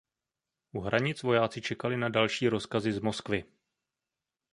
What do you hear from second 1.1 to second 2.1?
vojáci čekali na